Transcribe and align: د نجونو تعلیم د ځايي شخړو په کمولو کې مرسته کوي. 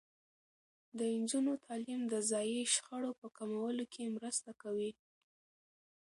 د 0.97 0.99
نجونو 1.19 1.51
تعلیم 1.65 2.01
د 2.07 2.13
ځايي 2.29 2.61
شخړو 2.73 3.11
په 3.21 3.27
کمولو 3.37 3.83
کې 3.93 4.13
مرسته 4.15 4.51
کوي. 4.61 4.91